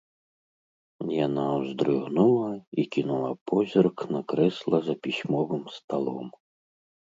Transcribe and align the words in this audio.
Яна 1.25 1.43
ўздрыгнула 1.63 2.47
і 2.81 2.87
кінула 2.97 3.31
позірк 3.53 3.97
на 4.17 4.21
крэсла 4.35 4.77
за 4.91 4.99
пісьмовым 5.07 5.63
сталом. 5.79 6.27